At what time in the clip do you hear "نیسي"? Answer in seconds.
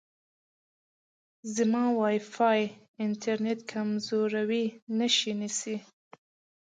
5.39-5.77